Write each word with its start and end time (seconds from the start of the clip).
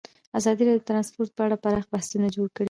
ازادي 0.39 0.61
راډیو 0.65 0.81
د 0.83 0.87
ترانسپورټ 0.89 1.29
په 1.35 1.41
اړه 1.45 1.61
پراخ 1.63 1.85
بحثونه 1.93 2.27
جوړ 2.35 2.47
کړي. 2.55 2.59